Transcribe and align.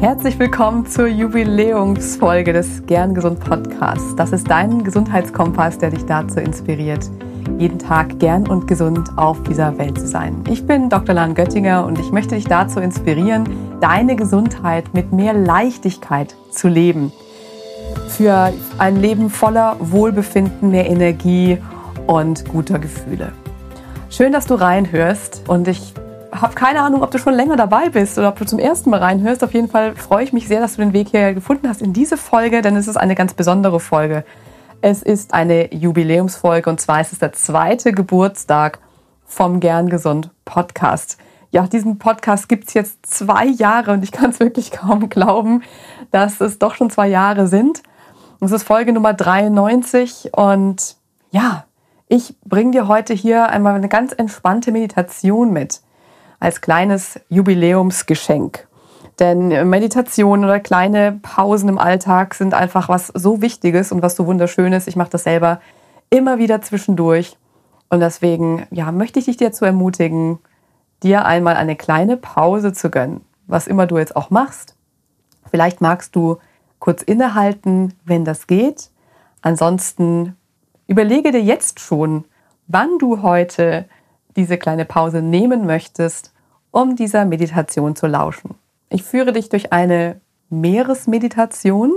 Herzlich 0.00 0.38
willkommen 0.38 0.86
zur 0.86 1.08
Jubiläumsfolge 1.08 2.54
des 2.54 2.86
Gern 2.86 3.14
Gesund 3.14 3.38
Podcasts. 3.38 4.16
Das 4.16 4.32
ist 4.32 4.48
dein 4.48 4.82
Gesundheitskompass, 4.82 5.76
der 5.76 5.90
dich 5.90 6.06
dazu 6.06 6.40
inspiriert, 6.40 7.10
jeden 7.58 7.78
Tag 7.78 8.18
gern 8.18 8.48
und 8.48 8.66
gesund 8.66 9.10
auf 9.16 9.42
dieser 9.42 9.76
Welt 9.76 10.00
zu 10.00 10.06
sein. 10.06 10.42
Ich 10.48 10.66
bin 10.66 10.88
Dr. 10.88 11.14
Lan 11.14 11.34
Göttinger 11.34 11.84
und 11.84 11.98
ich 11.98 12.12
möchte 12.12 12.34
dich 12.34 12.46
dazu 12.46 12.80
inspirieren, 12.80 13.44
deine 13.82 14.16
Gesundheit 14.16 14.94
mit 14.94 15.12
mehr 15.12 15.34
Leichtigkeit 15.34 16.34
zu 16.50 16.68
leben. 16.68 17.12
Für 18.08 18.54
ein 18.78 18.96
Leben 18.96 19.28
voller 19.28 19.76
Wohlbefinden, 19.80 20.70
mehr 20.70 20.88
Energie 20.88 21.58
und 22.06 22.48
guter 22.48 22.78
Gefühle. 22.78 23.32
Schön, 24.08 24.32
dass 24.32 24.46
du 24.46 24.54
reinhörst 24.54 25.42
und 25.46 25.68
ich 25.68 25.92
habe 26.32 26.54
keine 26.54 26.82
Ahnung, 26.82 27.02
ob 27.02 27.10
du 27.10 27.18
schon 27.18 27.34
länger 27.34 27.56
dabei 27.56 27.88
bist 27.88 28.18
oder 28.18 28.28
ob 28.28 28.38
du 28.38 28.46
zum 28.46 28.58
ersten 28.58 28.90
Mal 28.90 29.00
reinhörst. 29.00 29.42
Auf 29.44 29.54
jeden 29.54 29.68
Fall 29.68 29.96
freue 29.96 30.24
ich 30.24 30.32
mich 30.32 30.48
sehr, 30.48 30.60
dass 30.60 30.76
du 30.76 30.82
den 30.82 30.92
Weg 30.92 31.08
hier 31.08 31.34
gefunden 31.34 31.68
hast 31.68 31.82
in 31.82 31.92
diese 31.92 32.16
Folge, 32.16 32.62
denn 32.62 32.76
es 32.76 32.88
ist 32.88 32.96
eine 32.96 33.14
ganz 33.14 33.34
besondere 33.34 33.80
Folge. 33.80 34.24
Es 34.80 35.02
ist 35.02 35.34
eine 35.34 35.74
Jubiläumsfolge 35.74 36.70
und 36.70 36.80
zwar 36.80 37.00
ist 37.00 37.12
es 37.12 37.18
der 37.18 37.32
zweite 37.32 37.92
Geburtstag 37.92 38.78
vom 39.26 39.60
Gern 39.60 39.88
Gesund 39.88 40.30
Podcast. 40.44 41.18
Ja, 41.50 41.66
diesen 41.66 41.98
Podcast 41.98 42.48
gibt 42.48 42.68
es 42.68 42.74
jetzt 42.74 43.06
zwei 43.06 43.46
Jahre 43.46 43.92
und 43.92 44.04
ich 44.04 44.12
kann 44.12 44.30
es 44.30 44.40
wirklich 44.40 44.70
kaum 44.70 45.08
glauben, 45.08 45.62
dass 46.10 46.40
es 46.40 46.58
doch 46.58 46.74
schon 46.74 46.90
zwei 46.90 47.08
Jahre 47.08 47.46
sind. 47.46 47.82
Es 48.40 48.52
ist 48.52 48.62
Folge 48.62 48.92
Nummer 48.92 49.12
93 49.12 50.30
und 50.32 50.96
ja, 51.30 51.64
ich 52.08 52.34
bringe 52.44 52.70
dir 52.70 52.88
heute 52.88 53.14
hier 53.14 53.48
einmal 53.50 53.74
eine 53.74 53.88
ganz 53.88 54.12
entspannte 54.12 54.72
Meditation 54.72 55.52
mit 55.52 55.80
als 56.40 56.60
kleines 56.60 57.20
Jubiläumsgeschenk. 57.28 58.66
Denn 59.20 59.68
Meditation 59.68 60.44
oder 60.44 60.58
kleine 60.60 61.20
Pausen 61.22 61.68
im 61.68 61.78
Alltag 61.78 62.34
sind 62.34 62.54
einfach 62.54 62.88
was 62.88 63.08
so 63.08 63.42
Wichtiges 63.42 63.92
und 63.92 64.02
was 64.02 64.16
so 64.16 64.26
Wunderschönes. 64.26 64.86
Ich 64.86 64.96
mache 64.96 65.10
das 65.10 65.24
selber 65.24 65.60
immer 66.08 66.38
wieder 66.38 66.62
zwischendurch. 66.62 67.36
Und 67.90 68.00
deswegen 68.00 68.66
ja, 68.70 68.90
möchte 68.92 69.18
ich 69.18 69.26
dich 69.26 69.36
dazu 69.36 69.66
ermutigen, 69.66 70.38
dir 71.02 71.26
einmal 71.26 71.56
eine 71.56 71.76
kleine 71.76 72.16
Pause 72.16 72.72
zu 72.72 72.90
gönnen, 72.90 73.20
was 73.46 73.66
immer 73.66 73.86
du 73.86 73.98
jetzt 73.98 74.16
auch 74.16 74.30
machst. 74.30 74.74
Vielleicht 75.50 75.80
magst 75.80 76.16
du 76.16 76.38
kurz 76.78 77.02
innehalten, 77.02 77.94
wenn 78.04 78.24
das 78.24 78.46
geht. 78.46 78.90
Ansonsten 79.42 80.36
überlege 80.86 81.30
dir 81.32 81.42
jetzt 81.42 81.80
schon, 81.80 82.24
wann 82.68 82.98
du 82.98 83.22
heute 83.22 83.86
diese 84.40 84.56
kleine 84.56 84.86
Pause 84.86 85.20
nehmen 85.20 85.66
möchtest, 85.66 86.32
um 86.70 86.96
dieser 86.96 87.26
Meditation 87.26 87.94
zu 87.94 88.06
lauschen. 88.06 88.54
Ich 88.88 89.02
führe 89.02 89.32
dich 89.32 89.50
durch 89.50 89.70
eine 89.70 90.20
Meeresmeditation, 90.48 91.92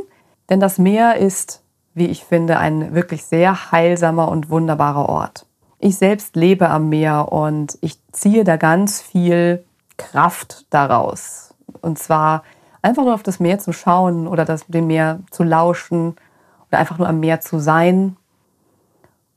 denn 0.49 0.59
das 0.59 0.77
Meer 0.77 1.15
ist, 1.15 1.63
wie 1.93 2.07
ich 2.07 2.25
finde, 2.25 2.57
ein 2.57 2.93
wirklich 2.93 3.23
sehr 3.23 3.71
heilsamer 3.71 4.29
und 4.29 4.49
wunderbarer 4.49 5.07
Ort. 5.07 5.45
Ich 5.79 5.97
selbst 5.97 6.35
lebe 6.35 6.69
am 6.69 6.89
Meer 6.89 7.31
und 7.31 7.77
ich 7.79 7.97
ziehe 8.11 8.43
da 8.43 8.57
ganz 8.57 9.01
viel 9.01 9.63
Kraft 9.97 10.65
daraus. 10.69 11.53
Und 11.81 11.97
zwar 11.97 12.43
einfach 12.81 13.03
nur 13.03 13.13
auf 13.13 13.23
das 13.23 13.39
Meer 13.39 13.59
zu 13.59 13.71
schauen 13.71 14.27
oder 14.27 14.43
das, 14.43 14.65
dem 14.67 14.87
Meer 14.87 15.19
zu 15.31 15.43
lauschen 15.43 16.15
oder 16.67 16.79
einfach 16.79 16.97
nur 16.97 17.07
am 17.07 17.21
Meer 17.21 17.39
zu 17.39 17.59
sein. 17.59 18.17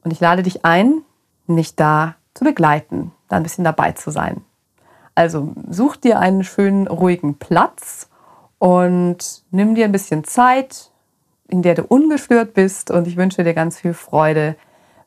Und 0.02 0.12
ich 0.12 0.18
lade 0.18 0.42
dich 0.42 0.64
ein, 0.64 1.02
mich 1.46 1.76
da 1.76 2.16
zu 2.36 2.44
begleiten, 2.44 3.12
da 3.28 3.36
ein 3.36 3.42
bisschen 3.42 3.64
dabei 3.64 3.92
zu 3.92 4.10
sein. 4.10 4.42
Also 5.14 5.54
such 5.70 5.96
dir 5.96 6.20
einen 6.20 6.44
schönen, 6.44 6.86
ruhigen 6.86 7.38
Platz 7.38 8.08
und 8.58 9.42
nimm 9.50 9.74
dir 9.74 9.86
ein 9.86 9.92
bisschen 9.92 10.24
Zeit, 10.24 10.90
in 11.48 11.62
der 11.62 11.74
du 11.74 11.84
ungestört 11.84 12.54
bist 12.54 12.90
und 12.90 13.08
ich 13.08 13.16
wünsche 13.16 13.42
dir 13.42 13.54
ganz 13.54 13.80
viel 13.80 13.94
Freude 13.94 14.56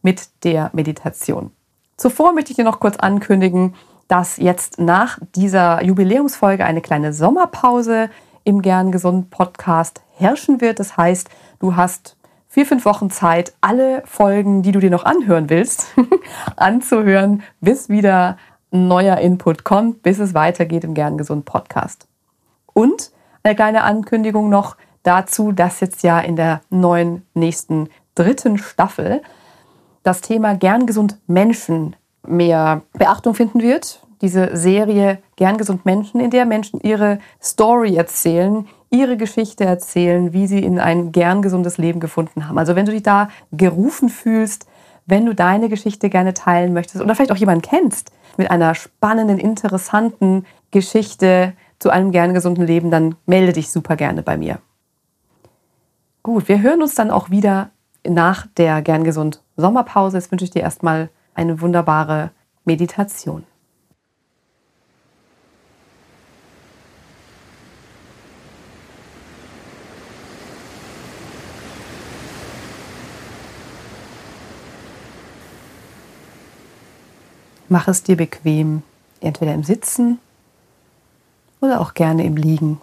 mit 0.02 0.30
der 0.44 0.72
Meditation. 0.74 1.52
Zuvor 1.98 2.34
möchte 2.34 2.52
ich 2.52 2.56
dir 2.56 2.66
noch 2.66 2.80
kurz 2.80 2.98
ankündigen, 2.98 3.76
dass 4.08 4.38
jetzt 4.38 4.80
nach 4.80 5.20
dieser 5.36 5.84
Jubiläumsfolge 5.84 6.66
eine 6.66 6.82
kleine 6.82 7.14
Sommerpause 7.14 8.10
im 8.44 8.64
Gern 8.64 8.92
Gesund 8.92 9.30
Podcast 9.30 10.02
herrschen 10.16 10.62
wird. 10.62 10.80
Das 10.80 10.98
heißt, 10.98 11.30
du 11.60 11.76
hast 11.76 12.16
vier, 12.50 12.66
fünf 12.66 12.84
Wochen 12.86 13.12
Zeit, 13.12 13.54
alle 13.62 14.02
Folgen, 14.06 14.64
die 14.64 14.72
du 14.72 14.80
dir 14.80 14.90
noch 14.90 15.06
anhören 15.06 15.50
willst, 15.50 15.94
anzuhören, 16.58 17.44
bis 17.62 17.90
wieder 17.90 18.38
neuer 18.72 19.18
Input 19.18 19.64
kommt, 19.64 20.02
bis 20.02 20.20
es 20.20 20.34
weitergeht 20.34 20.84
im 20.84 20.96
Gern 20.96 21.18
Gesund 21.18 21.46
Podcast. 21.46 22.08
Und 22.74 23.12
eine 23.44 23.56
kleine 23.56 23.84
Ankündigung 23.84 24.50
noch 24.50 24.76
dazu, 25.04 25.52
dass 25.52 25.80
jetzt 25.80 26.02
ja 26.04 26.20
in 26.20 26.36
der 26.36 26.62
neuen 26.70 27.26
nächsten 27.36 27.90
dritten 28.16 28.58
Staffel 28.58 29.22
das 30.02 30.22
Thema 30.22 30.56
Gern 30.56 30.88
Gesund 30.88 31.18
Menschen 31.28 31.96
mehr 32.26 32.82
Beachtung 32.94 33.36
finden 33.36 33.62
wird. 33.62 34.02
Diese 34.22 34.58
Serie 34.58 35.20
Gern 35.36 35.58
Gesund 35.58 35.86
Menschen, 35.86 36.20
in 36.20 36.32
der 36.32 36.46
Menschen 36.46 36.82
ihre 36.82 37.20
Story 37.42 37.96
erzählen, 37.96 38.68
ihre 38.90 39.18
Geschichte 39.18 39.66
erzählen, 39.66 40.34
wie 40.34 40.48
sie 40.48 40.64
in 40.64 40.80
ein 40.80 41.12
gern 41.12 41.42
gesundes 41.42 41.78
Leben 41.78 42.00
gefunden 42.00 42.48
haben. 42.48 42.58
Also 42.58 42.76
wenn 42.76 42.86
du 42.86 42.92
dich 42.92 43.04
da 43.04 43.30
gerufen 43.52 44.10
fühlst, 44.10 44.68
wenn 45.06 45.26
du 45.26 45.34
deine 45.34 45.70
Geschichte 45.70 46.10
gerne 46.10 46.34
teilen 46.34 46.74
möchtest 46.74 47.04
oder 47.04 47.16
vielleicht 47.16 47.32
auch 47.32 47.38
jemanden 47.38 47.62
kennst 47.62 48.12
mit 48.38 48.52
einer 48.52 48.76
spannenden, 48.76 49.38
interessanten 49.38 50.46
Geschichte 50.72 51.54
zu 51.80 51.90
einem 51.90 52.12
gern 52.12 52.34
gesunden 52.34 52.66
Leben, 52.66 52.92
dann 52.92 53.16
melde 53.26 53.54
dich 53.54 53.72
super 53.72 53.96
gerne 53.96 54.22
bei 54.22 54.38
mir. 54.38 54.60
Gut, 56.22 56.48
wir 56.48 56.62
hören 56.62 56.82
uns 56.82 56.96
dann 56.96 57.12
auch 57.12 57.30
wieder 57.30 57.70
nach 58.08 58.46
der 58.58 58.82
gern 58.82 59.04
gesund 59.04 59.42
Sommerpause. 59.58 60.18
Jetzt 60.18 60.32
wünsche 60.32 60.46
ich 60.46 60.52
dir 60.52 60.62
erstmal 60.62 61.10
eine 61.34 61.62
wunderbare 61.62 62.32
Meditation. 62.66 63.44
Mach 77.72 77.88
es 77.88 78.02
dir 78.02 78.18
bequem, 78.18 78.82
entweder 79.22 79.54
im 79.54 79.64
Sitzen 79.64 80.18
oder 81.62 81.80
auch 81.80 81.94
gerne 81.94 82.26
im 82.26 82.36
Liegen. 82.36 82.82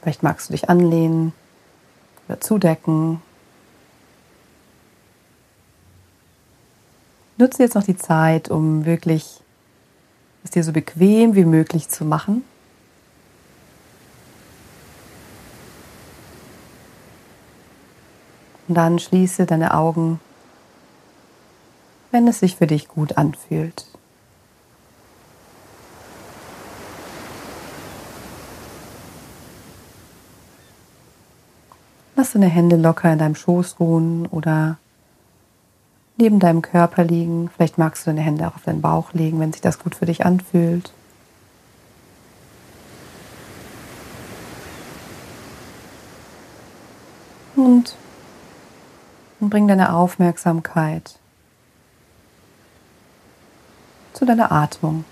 Vielleicht 0.00 0.22
magst 0.22 0.48
du 0.48 0.52
dich 0.52 0.70
anlehnen 0.70 1.32
oder 2.28 2.40
zudecken. 2.40 3.20
Nutze 7.38 7.64
jetzt 7.64 7.74
noch 7.74 7.82
die 7.82 7.96
Zeit, 7.96 8.48
um 8.48 8.84
wirklich 8.84 9.40
es 10.44 10.52
dir 10.52 10.62
so 10.62 10.72
bequem 10.72 11.34
wie 11.34 11.44
möglich 11.44 11.88
zu 11.88 12.04
machen. 12.04 12.44
Und 18.68 18.76
dann 18.76 19.00
schließe 19.00 19.44
deine 19.44 19.74
Augen 19.74 20.20
wenn 22.12 22.28
es 22.28 22.38
sich 22.38 22.56
für 22.56 22.68
dich 22.68 22.86
gut 22.86 23.16
anfühlt. 23.16 23.86
Lass 32.14 32.32
deine 32.32 32.46
Hände 32.46 32.76
locker 32.76 33.12
in 33.12 33.18
deinem 33.18 33.34
Schoß 33.34 33.80
ruhen 33.80 34.26
oder 34.26 34.76
neben 36.18 36.38
deinem 36.38 36.62
Körper 36.62 37.02
liegen. 37.02 37.50
Vielleicht 37.56 37.78
magst 37.78 38.06
du 38.06 38.10
deine 38.10 38.20
Hände 38.20 38.46
auch 38.46 38.54
auf 38.54 38.64
deinen 38.64 38.82
Bauch 38.82 39.12
legen, 39.14 39.40
wenn 39.40 39.52
sich 39.52 39.62
das 39.62 39.78
gut 39.78 39.94
für 39.94 40.06
dich 40.06 40.24
anfühlt. 40.24 40.92
Und 47.56 47.96
bring 49.40 49.66
deine 49.66 49.94
Aufmerksamkeit 49.94 51.18
zu 54.12 54.24
deiner 54.24 54.52
Atmung. 54.52 55.04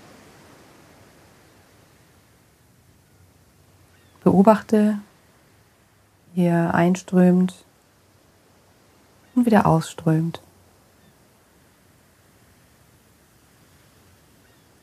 Beobachte, 4.23 4.99
wie 6.33 6.45
er 6.45 6.73
einströmt 6.73 7.65
und 9.35 9.45
wieder 9.45 9.65
ausströmt. 9.65 10.41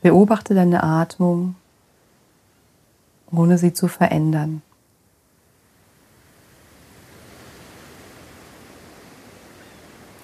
Beobachte 0.02 0.54
deine 0.54 0.82
Atmung, 0.82 1.56
ohne 3.30 3.58
sie 3.58 3.72
zu 3.72 3.88
verändern. 3.88 4.62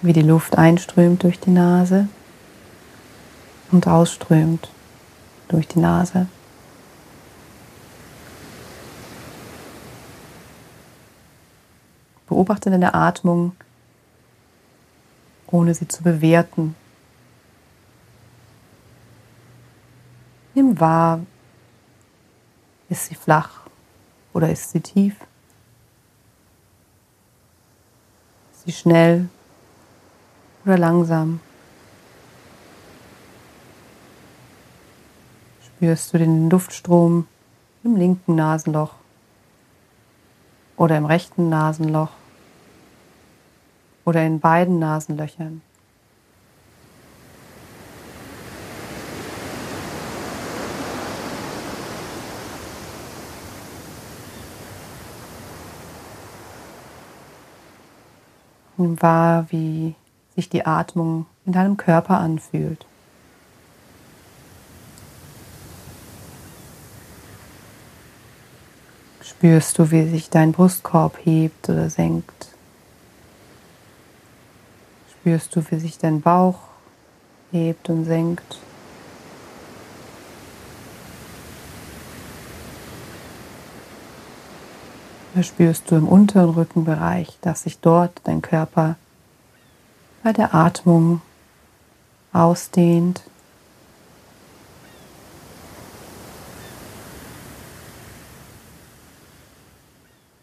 Wie 0.03 0.13
die 0.13 0.23
Luft 0.23 0.59
einströmt 0.59 1.23
durch 1.23 1.41
die 1.41 1.51
Nase 1.51 2.09
und 3.71 3.87
ausströmt 3.87 4.71
durch 5.49 5.69
die 5.69 5.79
Nase. 5.79 6.27
Beobachte 12.27 12.71
deine 12.71 12.95
Atmung, 12.95 13.55
ohne 15.47 15.75
sie 15.75 15.87
zu 15.87 16.03
bewerten. 16.03 16.75
Nimm 20.55 20.79
wahr, 20.81 21.21
ist 22.89 23.07
sie 23.07 23.15
flach 23.15 23.61
oder 24.33 24.51
ist 24.51 24.71
sie 24.71 24.81
tief? 24.81 25.17
Ist 28.53 28.65
sie 28.65 28.73
schnell 28.73 29.29
oder 30.65 30.79
langsam? 30.79 31.41
Spürst 35.77 36.15
du 36.15 36.19
den 36.19 36.49
Luftstrom 36.51 37.27
im 37.83 37.97
linken 37.97 38.37
Nasenloch 38.37 38.95
oder 40.77 40.97
im 40.97 41.05
rechten 41.05 41.49
Nasenloch 41.49 42.11
oder 44.05 44.25
in 44.25 44.39
beiden 44.39 44.79
Nasenlöchern? 44.79 45.63
Nimm 58.77 59.03
wahr, 59.03 59.47
wie 59.51 59.97
sich 60.37 60.49
die 60.49 60.65
Atmung 60.65 61.27
in 61.45 61.53
deinem 61.53 61.77
Körper 61.77 62.19
anfühlt. 62.19 62.87
Spürst 69.37 69.79
du, 69.79 69.91
wie 69.91 70.09
sich 70.09 70.31
dein 70.31 70.53
Brustkorb 70.53 71.19
hebt 71.25 71.69
oder 71.69 71.91
senkt? 71.91 72.49
Spürst 75.11 75.55
du, 75.55 75.63
wie 75.71 75.79
sich 75.79 75.99
dein 75.99 76.21
Bauch 76.21 76.59
hebt 77.51 77.91
und 77.91 78.05
senkt? 78.05 78.59
Spürst 85.43 85.91
du 85.91 85.97
im 85.97 86.07
unteren 86.07 86.51
Rückenbereich, 86.51 87.39
dass 87.41 87.65
sich 87.65 87.81
dort 87.81 88.21
dein 88.25 88.41
Körper 88.41 88.95
bei 90.23 90.33
der 90.33 90.55
Atmung 90.55 91.23
ausdehnt? 92.33 93.23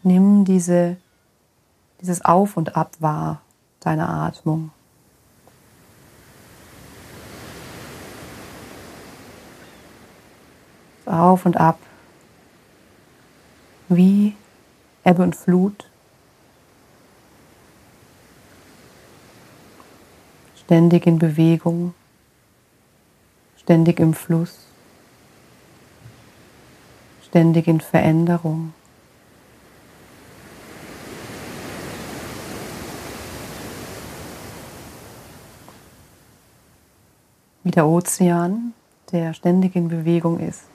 Nimm 0.04 0.44
diese, 0.44 0.96
dieses 2.00 2.24
Auf 2.24 2.56
und 2.56 2.76
Ab 2.76 2.92
wahr 2.98 3.40
deiner 3.80 4.08
Atmung. 4.08 4.70
Auf 11.06 11.46
und 11.46 11.56
ab, 11.56 11.78
wie 13.88 14.34
Ebbe 15.04 15.22
und 15.22 15.36
Flut. 15.36 15.88
Ständig 20.56 21.06
in 21.06 21.18
Bewegung, 21.18 21.92
ständig 23.58 24.00
im 24.00 24.14
Fluss, 24.14 24.66
ständig 27.26 27.66
in 27.66 27.80
Veränderung. 27.80 28.72
Wie 37.64 37.70
der 37.70 37.86
Ozean, 37.86 38.74
der 39.12 39.34
ständig 39.34 39.76
in 39.76 39.88
Bewegung 39.88 40.40
ist, 40.40 40.68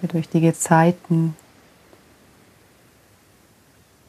der 0.00 0.08
durch 0.08 0.28
die 0.28 0.40
Gezeiten 0.40 1.36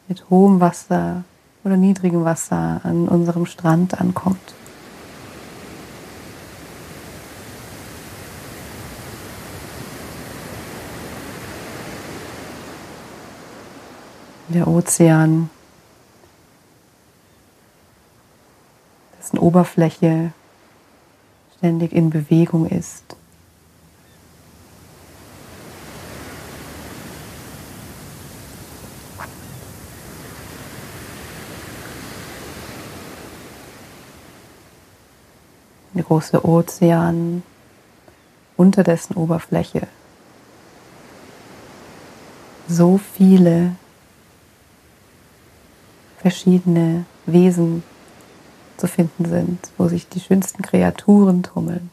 mit 0.08 0.30
hohem 0.30 0.60
Wasser 0.60 1.24
oder 1.64 1.78
niedrigem 1.78 2.26
Wasser 2.26 2.82
an 2.84 3.08
unserem 3.08 3.46
Strand 3.46 4.00
ankommt. 4.00 4.56
Der 14.50 14.68
Ozean 14.68 15.50
dessen 19.18 19.33
Oberfläche 19.44 20.32
ständig 21.58 21.92
in 21.92 22.10
Bewegung 22.10 22.66
ist. 22.66 23.04
Der 35.94 36.04
große 36.04 36.46
Ozean 36.46 37.44
unter 38.56 38.84
dessen 38.84 39.16
Oberfläche. 39.16 39.88
So 42.70 42.98
viele 42.98 43.76
verschiedene 46.20 47.06
Wesen 47.26 47.84
zu 48.78 48.88
finden 48.88 49.26
sind, 49.26 49.60
wo 49.78 49.88
sich 49.88 50.08
die 50.08 50.20
schönsten 50.20 50.62
Kreaturen 50.62 51.44
tummeln. 51.44 51.90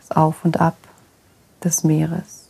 Das 0.00 0.16
Auf 0.16 0.44
und 0.44 0.60
Ab 0.60 0.76
des 1.62 1.84
Meeres. 1.84 2.48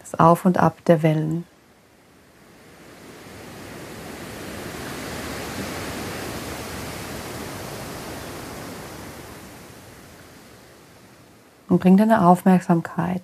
Das 0.00 0.18
Auf 0.18 0.44
und 0.44 0.58
Ab 0.58 0.84
der 0.86 1.02
Wellen. 1.02 1.44
Und 11.72 11.78
bring 11.78 11.96
deine 11.96 12.26
Aufmerksamkeit 12.26 13.22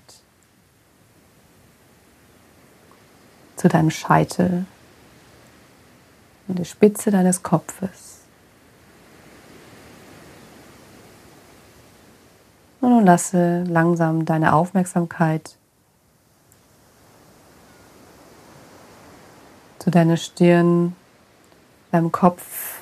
zu 3.56 3.68
deinem 3.68 3.90
Scheitel 3.90 4.64
und 6.46 6.58
der 6.58 6.64
Spitze 6.64 7.10
deines 7.10 7.42
Kopfes. 7.42 8.20
Und 12.80 12.88
nun 12.88 13.04
lasse 13.04 13.64
langsam 13.64 14.24
deine 14.24 14.54
Aufmerksamkeit 14.54 15.58
zu 19.78 19.90
deiner 19.90 20.16
Stirn, 20.16 20.96
deinem 21.92 22.10
Kopf, 22.12 22.80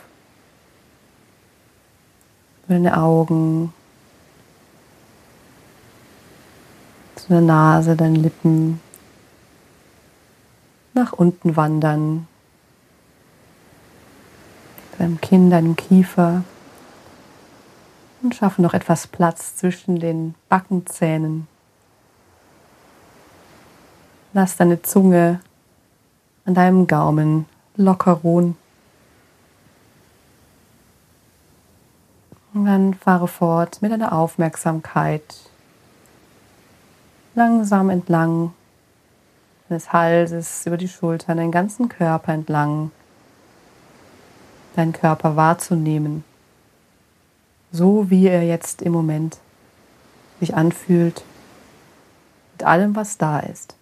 deine 2.68 2.96
Augen, 2.96 3.74
zu 7.16 7.28
der 7.28 7.40
Nase, 7.40 7.96
deinen 7.96 8.16
Lippen 8.16 8.80
nach 10.94 11.12
unten 11.12 11.56
wandern, 11.56 12.26
deinem 14.98 15.20
Kinn, 15.20 15.50
deinem 15.50 15.76
Kiefer 15.76 16.44
und 18.22 18.34
schaffen 18.34 18.62
noch 18.62 18.74
etwas 18.74 19.06
Platz 19.06 19.56
zwischen 19.56 19.98
den 19.98 20.34
Backenzähnen. 20.48 21.46
Lass 24.32 24.56
deine 24.56 24.82
Zunge 24.82 25.40
an 26.44 26.54
deinem 26.54 26.86
Gaumen 26.86 27.46
locker 27.76 28.12
ruhen. 28.12 28.56
Und 32.52 32.64
dann 32.64 32.94
fahre 32.94 33.28
fort 33.28 33.82
mit 33.82 33.92
deiner 33.92 34.12
Aufmerksamkeit 34.12 35.45
langsam 37.36 37.90
entlang 37.90 38.52
des 39.68 39.92
Halses, 39.92 40.66
über 40.66 40.76
die 40.76 40.88
Schultern, 40.88 41.36
deinen 41.36 41.52
ganzen 41.52 41.88
Körper 41.88 42.32
entlang, 42.32 42.90
deinen 44.74 44.92
Körper 44.92 45.36
wahrzunehmen, 45.36 46.24
so 47.72 48.10
wie 48.10 48.26
er 48.26 48.42
jetzt 48.42 48.82
im 48.82 48.92
Moment 48.92 49.38
sich 50.40 50.54
anfühlt, 50.54 51.24
mit 52.52 52.66
allem, 52.66 52.96
was 52.96 53.18
da 53.18 53.40
ist. 53.40 53.74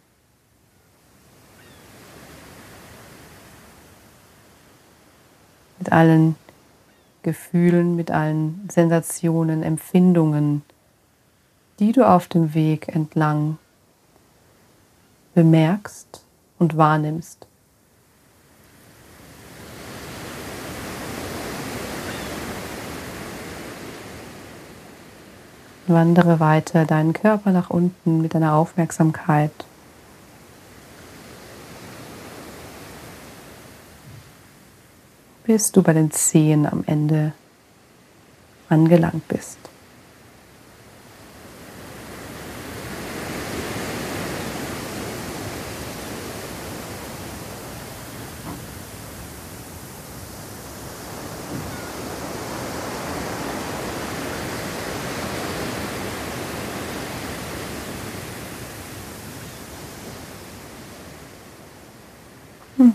Mit 5.78 5.92
allen 5.92 6.34
Gefühlen, 7.22 7.94
mit 7.94 8.10
allen 8.10 8.68
Sensationen, 8.70 9.62
Empfindungen, 9.62 10.62
die 11.84 11.92
du 11.92 12.08
auf 12.08 12.28
dem 12.28 12.54
Weg 12.54 12.88
entlang 12.88 13.58
bemerkst 15.34 16.24
und 16.58 16.78
wahrnimmst. 16.78 17.46
Wandere 25.86 26.40
weiter 26.40 26.86
deinen 26.86 27.12
Körper 27.12 27.52
nach 27.52 27.68
unten 27.68 28.22
mit 28.22 28.32
deiner 28.32 28.54
Aufmerksamkeit. 28.54 29.52
Bis 35.44 35.70
du 35.70 35.82
bei 35.82 35.92
den 35.92 36.10
Zehen 36.10 36.64
am 36.64 36.82
Ende 36.86 37.34
angelangt 38.70 39.28
bist. 39.28 39.58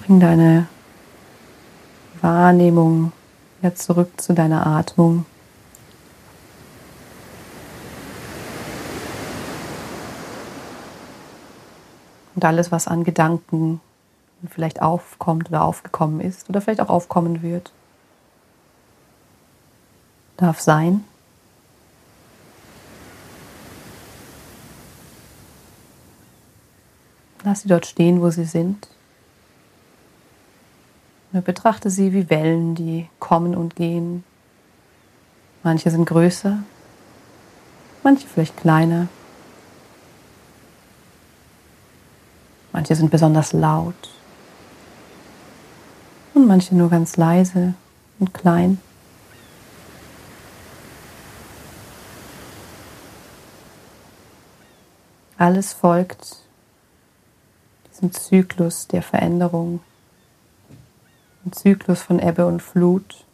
Bring 0.09 0.19
deine 0.19 0.67
Wahrnehmung 2.21 3.11
wieder 3.61 3.75
zurück 3.75 4.19
zu 4.19 4.33
deiner 4.33 4.65
Atmung. 4.65 5.27
Und 12.33 12.43
alles, 12.43 12.71
was 12.71 12.87
an 12.87 13.03
Gedanken 13.03 13.81
vielleicht 14.49 14.81
aufkommt 14.81 15.49
oder 15.49 15.61
aufgekommen 15.61 16.21
ist 16.21 16.49
oder 16.49 16.59
vielleicht 16.59 16.81
auch 16.81 16.89
aufkommen 16.89 17.43
wird, 17.43 17.71
darf 20.37 20.59
sein. 20.59 21.03
Lass 27.43 27.61
sie 27.61 27.67
dort 27.67 27.85
stehen, 27.85 28.21
wo 28.21 28.31
sie 28.31 28.45
sind. 28.45 28.87
Betrachte 31.31 31.91
sie 31.91 32.11
wie 32.11 32.29
Wellen, 32.29 32.73
die 32.73 33.07
kommen 33.19 33.55
und 33.55 33.75
gehen. 33.75 34.23
Manche 35.61 35.91
sind 35.91 36.05
größer, 36.05 36.63
manche 38.03 38.27
vielleicht 38.27 38.57
kleiner. 38.57 39.07
Manche 42.71 42.95
sind 42.95 43.11
besonders 43.11 43.53
laut 43.53 44.09
und 46.33 46.47
manche 46.47 46.75
nur 46.75 46.89
ganz 46.89 47.17
leise 47.17 47.73
und 48.19 48.33
klein. 48.33 48.79
Alles 55.37 55.73
folgt 55.73 56.37
diesem 57.91 58.11
Zyklus 58.11 58.87
der 58.87 59.01
Veränderung 59.01 59.81
ein 61.49 61.53
Zyklus 61.53 62.01
von 62.01 62.19
Ebbe 62.19 62.45
und 62.45 62.61
Flut. 62.61 63.25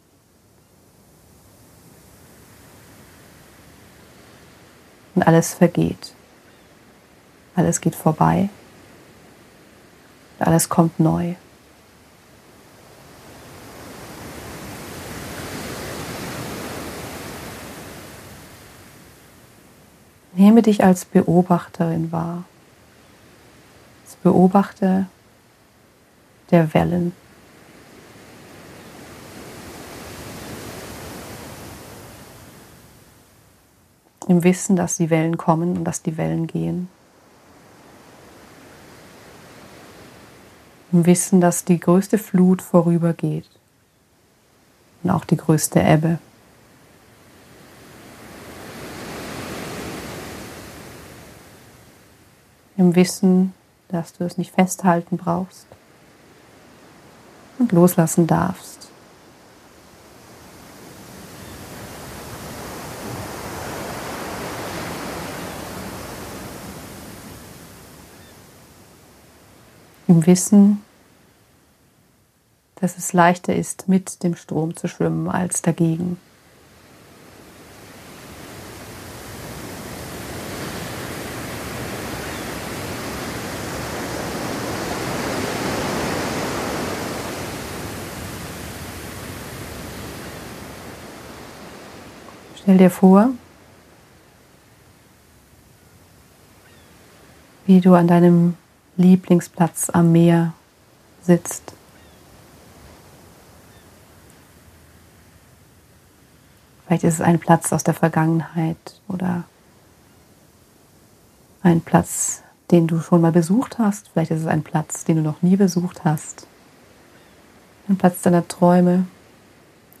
Und 5.14 5.22
alles 5.22 5.54
vergeht. 5.54 6.14
Alles 7.54 7.80
geht 7.80 7.94
vorbei. 7.94 8.48
Und 10.38 10.46
alles 10.46 10.68
kommt 10.68 11.00
neu. 11.00 11.34
Nehme 20.34 20.60
dich 20.60 20.84
als 20.84 21.06
Beobachterin 21.06 22.12
wahr. 22.12 22.44
Als 24.04 24.16
Beobachter 24.16 25.06
der 26.50 26.74
Wellen. 26.74 27.12
Im 34.28 34.42
Wissen, 34.42 34.76
dass 34.76 34.96
die 34.96 35.10
Wellen 35.10 35.36
kommen 35.36 35.76
und 35.76 35.84
dass 35.84 36.02
die 36.02 36.16
Wellen 36.16 36.46
gehen. 36.46 36.88
Im 40.92 41.06
Wissen, 41.06 41.40
dass 41.40 41.64
die 41.64 41.78
größte 41.78 42.18
Flut 42.18 42.62
vorübergeht 42.62 43.48
und 45.02 45.10
auch 45.10 45.24
die 45.24 45.36
größte 45.36 45.80
Ebbe. 45.80 46.18
Im 52.76 52.94
Wissen, 52.94 53.54
dass 53.88 54.12
du 54.12 54.24
es 54.24 54.36
nicht 54.36 54.54
festhalten 54.54 55.16
brauchst 55.16 55.66
und 57.58 57.72
loslassen 57.72 58.26
darfst. 58.26 58.85
Im 70.08 70.24
Wissen, 70.26 70.82
dass 72.76 72.96
es 72.96 73.12
leichter 73.12 73.54
ist, 73.56 73.88
mit 73.88 74.22
dem 74.22 74.36
Strom 74.36 74.76
zu 74.76 74.86
schwimmen 74.86 75.28
als 75.28 75.62
dagegen. 75.62 76.18
Stell 92.56 92.78
dir 92.78 92.90
vor, 92.90 93.30
wie 97.66 97.80
du 97.80 97.94
an 97.94 98.06
deinem 98.06 98.56
Lieblingsplatz 98.96 99.90
am 99.90 100.12
Meer 100.12 100.52
sitzt. 101.22 101.74
Vielleicht 106.86 107.04
ist 107.04 107.14
es 107.14 107.20
ein 107.20 107.38
Platz 107.38 107.72
aus 107.72 107.84
der 107.84 107.94
Vergangenheit 107.94 109.00
oder 109.08 109.44
ein 111.62 111.80
Platz, 111.80 112.42
den 112.70 112.86
du 112.86 113.00
schon 113.00 113.20
mal 113.20 113.32
besucht 113.32 113.78
hast. 113.78 114.08
Vielleicht 114.08 114.30
ist 114.30 114.42
es 114.42 114.46
ein 114.46 114.62
Platz, 114.62 115.04
den 115.04 115.16
du 115.16 115.22
noch 115.22 115.42
nie 115.42 115.56
besucht 115.56 116.04
hast. 116.04 116.46
Ein 117.88 117.96
Platz 117.96 118.22
deiner 118.22 118.46
Träume, 118.46 119.06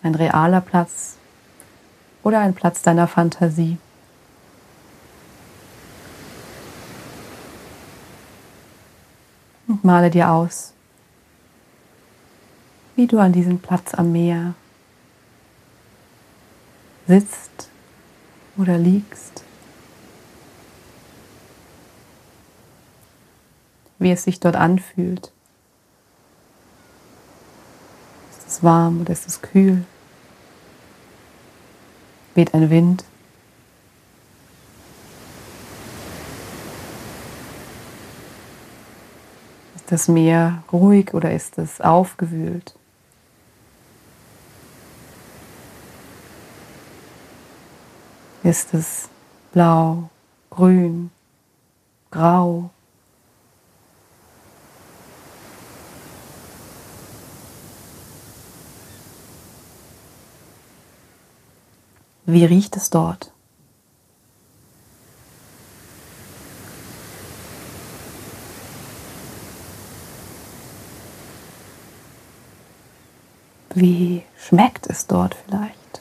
ein 0.02 0.14
realer 0.14 0.60
Platz 0.60 1.16
oder 2.22 2.40
ein 2.40 2.54
Platz 2.54 2.82
deiner 2.82 3.08
Fantasie. 3.08 3.78
Male 9.86 10.10
dir 10.10 10.30
aus, 10.30 10.74
wie 12.96 13.06
du 13.06 13.18
an 13.18 13.32
diesem 13.32 13.58
Platz 13.60 13.94
am 13.94 14.12
Meer 14.12 14.54
sitzt 17.06 17.70
oder 18.58 18.76
liegst, 18.76 19.44
wie 23.98 24.10
es 24.10 24.24
sich 24.24 24.40
dort 24.40 24.56
anfühlt. 24.56 25.32
Ist 28.32 28.48
es 28.48 28.62
warm 28.62 29.00
oder 29.00 29.12
ist 29.12 29.28
es 29.28 29.40
kühl? 29.40 29.84
Weht 32.34 32.52
ein 32.52 32.68
Wind? 32.70 33.04
das 39.86 40.08
Meer 40.08 40.62
ruhig 40.72 41.14
oder 41.14 41.32
ist 41.32 41.58
es 41.58 41.80
aufgewühlt? 41.80 42.74
Ist 48.42 48.74
es 48.74 49.08
blau, 49.52 50.10
grün, 50.50 51.10
grau? 52.10 52.70
Wie 62.24 62.44
riecht 62.44 62.76
es 62.76 62.90
dort? 62.90 63.32
Schmeckt 74.46 74.86
es 74.86 75.08
dort 75.08 75.34
vielleicht? 75.34 76.00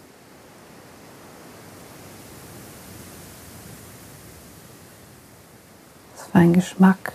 Was 6.15 6.27
für 6.27 6.35
ein 6.35 6.53
Geschmack 6.53 7.13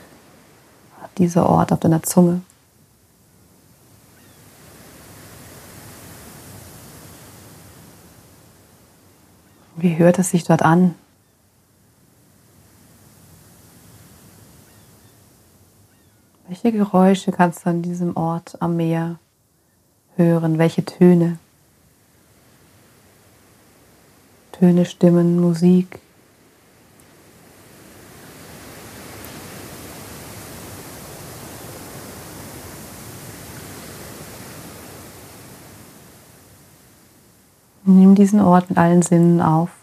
hat 1.00 1.16
dieser 1.18 1.48
Ort 1.48 1.72
auf 1.72 1.78
deiner 1.78 2.02
Zunge? 2.02 2.42
Wie 9.76 9.96
hört 9.96 10.18
es 10.18 10.30
sich 10.30 10.44
dort 10.44 10.62
an? 10.62 10.96
Welche 16.48 16.72
Geräusche 16.72 17.30
kannst 17.30 17.64
du 17.64 17.70
an 17.70 17.82
diesem 17.82 18.16
Ort 18.16 18.60
am 18.60 18.76
Meer 18.76 19.20
hören? 20.20 20.58
Welche 20.58 20.84
Töne? 20.84 21.38
Töne, 24.52 24.84
Stimmen, 24.84 25.40
Musik. 25.40 26.00
Nimm 37.84 38.14
diesen 38.14 38.40
Ort 38.40 38.68
mit 38.68 38.78
allen 38.78 39.02
Sinnen 39.02 39.40
auf. 39.40 39.79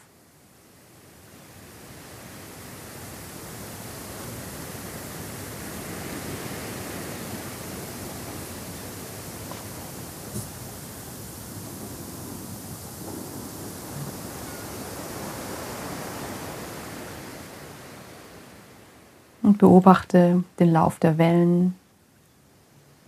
Und 19.47 19.59
beobachte 19.59 20.43
den 20.59 20.73
Lauf 20.73 20.99
der 20.99 21.17
Wellen, 21.17 21.73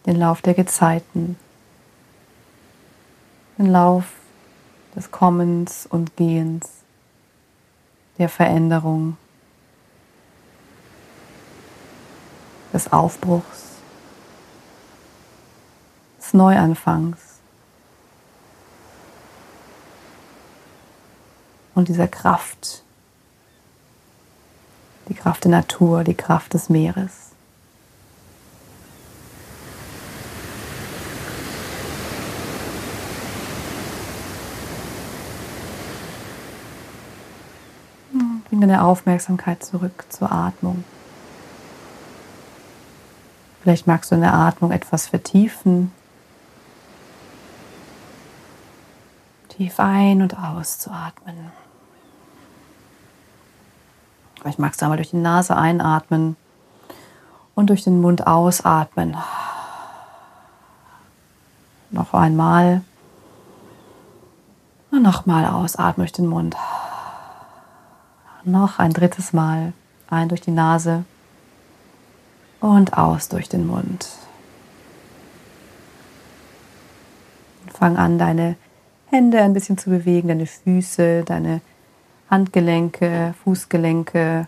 den 0.06 0.16
Lauf 0.16 0.42
der 0.42 0.54
Gezeiten, 0.54 1.38
den 3.58 3.66
Lauf 3.66 4.06
des 4.96 5.12
Kommens 5.12 5.86
und 5.86 6.16
Gehens, 6.16 6.70
der 8.18 8.30
Veränderung, 8.30 9.18
des 12.72 12.90
Aufbruchs, 12.94 13.82
des 16.20 16.34
Neuanfangs. 16.34 17.20
Und 21.76 21.90
dieser 21.90 22.08
Kraft, 22.08 22.86
die 25.10 25.16
Kraft 25.16 25.44
der 25.44 25.52
Natur, 25.52 26.04
die 26.04 26.14
Kraft 26.14 26.54
des 26.54 26.70
Meeres. 26.70 27.32
Bring 38.50 38.62
deine 38.62 38.84
Aufmerksamkeit 38.84 39.64
zurück 39.64 40.06
zur 40.10 40.32
Atmung. 40.32 40.84
Vielleicht 43.62 43.88
magst 43.88 44.10
du 44.10 44.16
in 44.16 44.22
der 44.22 44.34
Atmung 44.34 44.72
etwas 44.72 45.08
vertiefen. 45.08 45.92
Tief 49.50 49.80
ein- 49.80 50.22
und 50.22 50.38
auszuatmen. 50.38 51.52
Vielleicht 54.40 54.60
magst 54.60 54.82
du 54.82 54.86
einmal 54.86 54.98
durch 54.98 55.12
die 55.12 55.18
Nase 55.18 55.56
einatmen 55.56 56.36
und 57.56 57.70
durch 57.70 57.84
den 57.84 58.02
Mund 58.02 58.26
ausatmen. 58.26 59.18
Noch 61.92 62.14
einmal. 62.14 62.82
Und 64.92 65.04
nochmal 65.04 65.46
ausatmen 65.46 66.06
durch 66.06 66.14
den 66.14 66.28
Mund. 66.28 66.56
Noch 68.44 68.80
ein 68.80 68.94
drittes 68.94 69.34
Mal. 69.34 69.74
Ein 70.10 70.30
durch 70.30 70.42
die 70.42 70.52
Nase 70.52 71.04
und 72.60 72.98
aus 72.98 73.30
durch 73.30 73.50
den 73.50 73.68
Mund. 73.68 74.08
fang 77.80 77.98
an, 77.98 78.20
deine 78.20 78.58
Hände 79.10 79.42
ein 79.42 79.54
bisschen 79.54 79.78
zu 79.78 79.90
bewegen, 79.90 80.28
deine 80.28 80.46
Füße, 80.46 81.24
deine 81.24 81.62
Handgelenke, 82.30 83.34
Fußgelenke, 83.44 84.48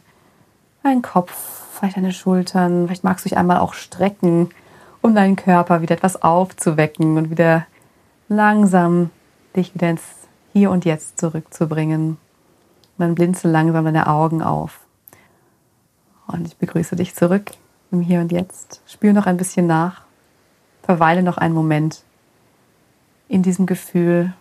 dein 0.83 1.01
Kopf, 1.01 1.33
vielleicht 1.73 1.97
deine 1.97 2.13
Schultern. 2.13 2.85
Vielleicht 2.85 3.03
magst 3.03 3.25
du 3.25 3.29
dich 3.29 3.37
einmal 3.37 3.59
auch 3.59 3.73
strecken, 3.73 4.49
um 5.01 5.15
deinen 5.15 5.35
Körper 5.35 5.81
wieder 5.81 5.95
etwas 5.95 6.21
aufzuwecken 6.21 7.17
und 7.17 7.31
wieder 7.31 7.65
langsam 8.29 9.09
dich 9.55 9.73
wieder 9.73 9.89
ins 9.89 10.03
Hier 10.53 10.71
und 10.71 10.85
Jetzt 10.85 11.19
zurückzubringen. 11.19 12.09
Und 12.09 12.17
dann 12.97 13.15
blinzel 13.15 13.51
langsam 13.51 13.85
deine 13.85 14.07
Augen 14.07 14.41
auf. 14.41 14.79
Und 16.27 16.47
ich 16.47 16.57
begrüße 16.57 16.95
dich 16.95 17.15
zurück 17.15 17.51
im 17.91 18.01
Hier 18.01 18.21
und 18.21 18.31
Jetzt. 18.31 18.81
Spür 18.85 19.13
noch 19.13 19.25
ein 19.25 19.37
bisschen 19.37 19.67
nach. 19.67 20.03
Verweile 20.83 21.23
noch 21.23 21.37
einen 21.37 21.53
Moment 21.53 22.03
in 23.27 23.43
diesem 23.43 23.65
Gefühl 23.65 24.33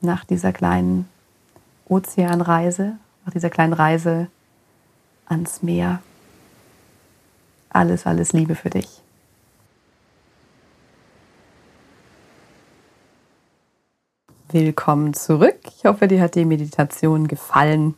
nach 0.00 0.24
dieser 0.24 0.52
kleinen 0.52 1.08
Ozeanreise, 1.92 2.94
nach 3.26 3.34
dieser 3.34 3.50
kleinen 3.50 3.74
Reise 3.74 4.28
ans 5.26 5.62
Meer. 5.62 6.00
Alles, 7.68 8.06
alles 8.06 8.32
Liebe 8.32 8.54
für 8.54 8.70
dich. 8.70 9.02
Willkommen 14.50 15.12
zurück. 15.12 15.58
Ich 15.76 15.84
hoffe, 15.84 16.08
dir 16.08 16.22
hat 16.22 16.34
die 16.34 16.46
Meditation 16.46 17.28
gefallen 17.28 17.94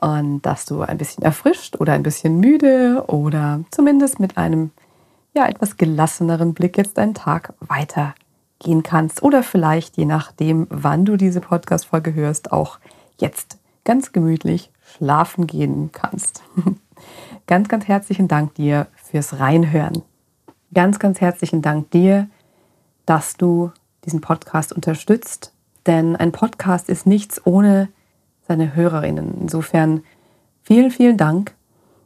und 0.00 0.40
dass 0.42 0.64
du 0.64 0.80
ein 0.80 0.96
bisschen 0.96 1.24
erfrischt 1.24 1.76
oder 1.80 1.92
ein 1.92 2.02
bisschen 2.02 2.40
müde 2.40 3.04
oder 3.06 3.60
zumindest 3.70 4.18
mit 4.18 4.38
einem 4.38 4.70
ja 5.34 5.46
etwas 5.46 5.76
gelasseneren 5.76 6.54
Blick 6.54 6.78
jetzt 6.78 6.96
deinen 6.96 7.14
Tag 7.14 7.52
weitergehen 7.60 8.82
kannst 8.82 9.22
oder 9.22 9.42
vielleicht 9.42 9.98
je 9.98 10.06
nachdem, 10.06 10.66
wann 10.70 11.04
du 11.04 11.16
diese 11.16 11.40
Podcast 11.40 11.86
Folge 11.86 12.14
hörst, 12.14 12.50
auch 12.52 12.78
jetzt 13.18 13.58
ganz 13.84 14.12
gemütlich 14.12 14.70
schlafen 14.96 15.46
gehen 15.46 15.90
kannst. 15.92 16.42
ganz 17.46 17.68
ganz 17.68 17.86
herzlichen 17.86 18.28
Dank 18.28 18.54
dir 18.54 18.88
fürs 18.96 19.38
Reinhören. 19.38 20.02
Ganz 20.72 20.98
ganz 20.98 21.20
herzlichen 21.20 21.62
Dank 21.62 21.90
dir, 21.90 22.28
dass 23.06 23.36
du 23.36 23.72
diesen 24.04 24.20
Podcast 24.20 24.72
unterstützt 24.72 25.54
denn 25.86 26.16
ein 26.16 26.32
Podcast 26.32 26.88
ist 26.88 27.06
nichts 27.06 27.40
ohne 27.44 27.88
seine 28.46 28.74
Hörerinnen. 28.74 29.34
Insofern 29.40 30.02
vielen, 30.62 30.90
vielen 30.90 31.16
Dank. 31.16 31.54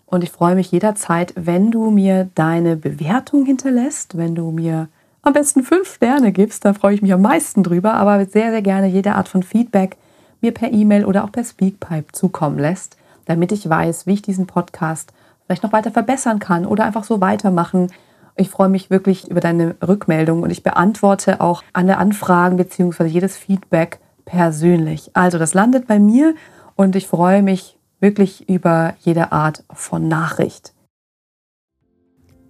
Und 0.07 0.25
ich 0.25 0.31
freue 0.31 0.55
mich 0.55 0.73
jederzeit, 0.73 1.33
wenn 1.37 1.71
du 1.71 1.91
mir 1.91 2.31
deine 2.35 2.77
Bewertung 2.77 3.45
hinterlässt, 3.45 4.17
wenn 4.17 4.35
du 4.35 4.51
mir 4.51 4.89
am 5.23 5.33
besten 5.33 5.63
fünf 5.63 5.95
Sterne 5.95 6.33
gibst, 6.33 6.65
da 6.65 6.73
freue 6.73 6.95
ich 6.95 7.03
mich 7.03 7.13
am 7.13 7.21
meisten 7.21 7.63
drüber, 7.63 7.95
aber 7.95 8.25
sehr, 8.25 8.51
sehr 8.51 8.63
gerne 8.63 8.87
jede 8.87 9.15
Art 9.15 9.29
von 9.29 9.43
Feedback 9.43 9.97
mir 10.41 10.53
per 10.53 10.73
E-Mail 10.73 11.05
oder 11.05 11.25
auch 11.25 11.33
per 11.33 11.45
Speakpipe 11.45 12.13
zukommen 12.13 12.59
lässt, 12.59 12.97
damit 13.27 13.53
ich 13.53 13.69
weiß, 13.69 14.07
wie 14.07 14.15
ich 14.15 14.23
diesen 14.23 14.47
Podcast 14.47 15.13
vielleicht 15.45 15.63
noch 15.63 15.73
weiter 15.73 15.91
verbessern 15.91 16.39
kann 16.39 16.67
oder 16.67 16.85
einfach 16.85 17.05
so 17.05 17.21
weitermachen, 17.21 17.91
ich 18.37 18.51
freue 18.51 18.69
mich 18.69 18.89
wirklich 18.89 19.29
über 19.29 19.41
deine 19.41 19.75
Rückmeldung 19.87 20.43
und 20.43 20.51
ich 20.51 20.63
beantworte 20.63 21.41
auch 21.41 21.65
alle 21.73 21.99
Anfragen 21.99 22.57
bzw. 22.57 23.05
jedes 23.07 23.37
Feedback 23.37 23.99
persönlich. 24.25 25.11
Also 25.15 25.39
das 25.39 25.55
landet 25.55 25.87
bei 25.89 25.99
mir 25.99 26.35
und 26.77 26.95
ich 26.95 27.09
freue 27.09 27.43
mich 27.43 27.77
wirklich 27.99 28.49
über 28.49 28.95
jede 29.01 29.33
Art 29.33 29.65
von 29.73 30.07
Nachricht. 30.07 30.73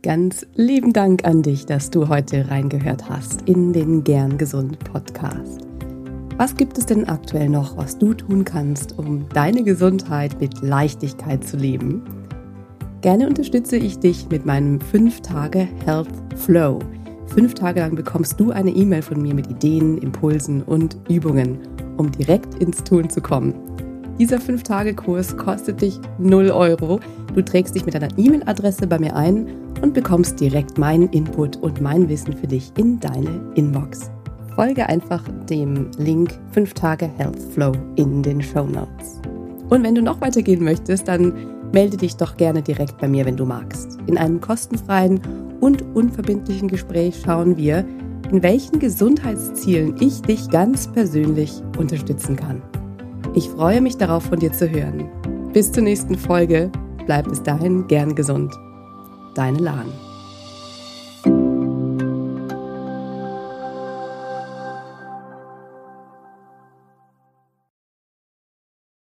Ganz 0.03 0.47
lieben 0.55 0.93
Dank 0.93 1.25
an 1.25 1.43
dich, 1.43 1.67
dass 1.67 1.91
du 1.91 2.09
heute 2.09 2.51
reingehört 2.51 3.09
hast 3.09 3.43
in 3.49 3.73
den 3.73 4.05
Gern 4.05 4.39
Gesund 4.39 4.79
Podcast. 4.81 5.68
Was 6.39 6.55
gibt 6.55 6.79
es 6.79 6.87
denn 6.87 7.09
aktuell 7.09 7.49
noch, 7.49 7.77
was 7.77 7.99
du 7.99 8.15
tun 8.15 8.45
kannst, 8.45 8.97
um 8.97 9.29
deine 9.35 9.65
Gesundheit 9.65 10.41
mit 10.41 10.63
Leichtigkeit 10.63 11.43
zu 11.43 11.57
leben? 11.57 12.05
Gerne 13.01 13.27
unterstütze 13.27 13.77
ich 13.77 13.99
dich 13.99 14.29
mit 14.31 14.47
meinem 14.47 14.79
5-Tage 14.79 15.67
Health 15.85 16.07
Flow. 16.37 16.79
Fünf 17.27 17.55
Tage 17.55 17.81
lang 17.81 17.97
bekommst 17.97 18.39
du 18.39 18.53
eine 18.53 18.71
E-Mail 18.71 19.03
von 19.03 19.21
mir 19.21 19.35
mit 19.35 19.51
Ideen, 19.51 19.99
Impulsen 19.99 20.63
und 20.63 20.97
Übungen, 21.09 21.59
um 21.97 22.13
direkt 22.13 22.55
ins 22.63 22.85
Tun 22.85 23.11
zu 23.11 23.21
kommen. 23.21 23.55
Dieser 24.21 24.37
5-Tage-Kurs 24.37 25.37
kostet 25.37 25.83
dich 25.83 25.99
0 26.19 26.53
Euro. 26.53 27.01
Du 27.35 27.45
trägst 27.45 27.75
dich 27.75 27.85
mit 27.85 27.95
deiner 27.95 28.17
E-Mail-Adresse 28.17 28.87
bei 28.87 29.01
mir 29.01 29.17
ein 29.17 29.49
und 29.83 29.93
bekommst 29.93 30.39
direkt 30.39 30.79
meinen 30.79 31.09
Input 31.09 31.57
und 31.57 31.81
mein 31.81 32.09
Wissen 32.09 32.33
für 32.37 32.47
dich 32.47 32.71
in 32.77 33.01
deine 33.01 33.41
Inbox. 33.57 34.09
Folge 34.59 34.89
einfach 34.89 35.23
dem 35.49 35.89
Link 35.99 36.37
5 36.51 36.75
Tage 36.75 37.09
Health 37.17 37.41
Flow 37.55 37.71
in 37.95 38.25
den 38.25 38.43
Show 38.43 38.65
Notes. 38.65 39.21
Und 39.71 39.85
wenn 39.85 39.95
du 39.95 40.03
noch 40.03 40.21
weitergehen 40.21 40.65
möchtest, 40.65 41.07
dann 41.07 41.33
melde 41.73 41.97
dich 41.97 42.17
doch 42.17 42.37
gerne 42.37 42.61
direkt 42.61 42.99
bei 42.99 43.07
mir, 43.07 43.25
wenn 43.25 43.37
du 43.37 43.45
magst. 43.45 43.97
In 44.09 44.19
einem 44.19 44.41
kostenfreien 44.41 45.21
und 45.61 45.83
unverbindlichen 45.95 46.67
Gespräch 46.67 47.23
schauen 47.25 47.57
wir, 47.57 47.87
in 48.33 48.43
welchen 48.43 48.81
Gesundheitszielen 48.81 49.95
ich 50.01 50.23
dich 50.23 50.51
ganz 50.51 50.89
persönlich 50.89 51.63
unterstützen 51.79 52.35
kann. 52.35 52.61
Ich 53.37 53.49
freue 53.51 53.81
mich 53.81 53.97
darauf, 53.97 54.25
von 54.25 54.41
dir 54.41 54.53
zu 54.53 54.69
hören. 54.69 55.09
Bis 55.53 55.71
zur 55.71 55.85
nächsten 55.85 56.17
Folge. 56.17 56.73
Bleib 57.07 57.29
bis 57.29 57.45
dahin 57.45 57.87
gern 57.87 58.17
gesund. 58.17 58.53
Deine 59.37 59.59
Lahn. 59.59 59.87